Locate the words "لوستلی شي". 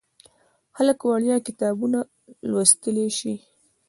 2.51-3.33